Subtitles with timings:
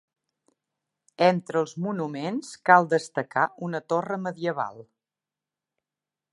[1.25, 4.85] Entre els monuments cal destacar una torre medieval.